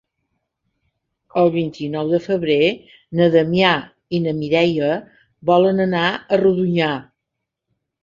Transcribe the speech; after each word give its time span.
El 1.41 1.51
vint-i-nou 1.55 2.09
de 2.15 2.21
febrer 2.23 2.57
na 3.21 3.29
Damià 3.37 3.75
i 4.21 4.25
na 4.27 4.35
Mireia 4.41 4.93
volen 5.55 5.89
anar 5.89 6.05
a 6.19 6.45
Rodonyà. 6.47 6.93